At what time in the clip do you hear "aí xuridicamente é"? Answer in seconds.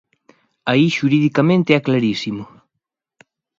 0.71-1.79